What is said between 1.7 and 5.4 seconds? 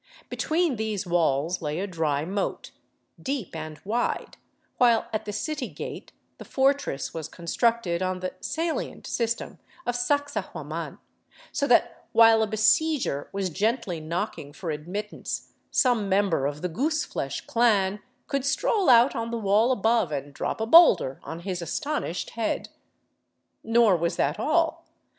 a dry moat, deep and wide, while at the